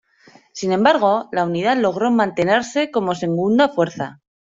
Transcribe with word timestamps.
Sin 0.51 0.71
embargo, 0.71 1.29
la 1.31 1.45
Unidad 1.45 1.77
logró 1.77 2.09
mantenerse 2.09 2.89
como 2.89 3.13
segunda 3.13 3.69
fuerza. 3.69 4.19